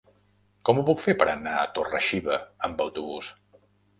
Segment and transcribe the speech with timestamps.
[0.67, 3.29] Com ho puc fer per anar a Torre-xiva amb autobús?